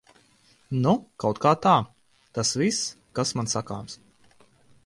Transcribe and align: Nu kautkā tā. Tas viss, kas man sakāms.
Nu 0.85 0.93
kautkā 1.25 1.51
tā. 1.67 1.75
Tas 2.39 2.57
viss, 2.63 2.83
kas 3.21 3.35
man 3.41 3.55
sakāms. 3.55 4.01